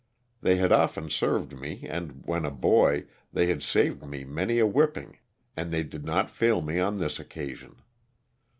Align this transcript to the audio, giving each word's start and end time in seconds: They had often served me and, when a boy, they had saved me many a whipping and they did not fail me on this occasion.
They 0.41 0.55
had 0.55 0.71
often 0.71 1.11
served 1.11 1.55
me 1.55 1.85
and, 1.87 2.23
when 2.25 2.43
a 2.43 2.49
boy, 2.49 3.05
they 3.31 3.45
had 3.45 3.61
saved 3.61 4.03
me 4.03 4.23
many 4.23 4.57
a 4.57 4.65
whipping 4.65 5.19
and 5.55 5.69
they 5.69 5.83
did 5.83 6.05
not 6.05 6.27
fail 6.27 6.63
me 6.63 6.79
on 6.79 6.97
this 6.97 7.19
occasion. 7.19 7.75